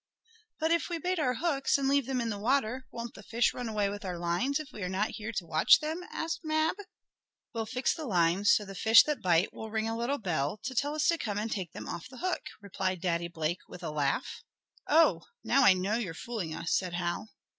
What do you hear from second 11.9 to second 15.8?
the hook!" replied Daddy Blake with a laugh. "Oh, now I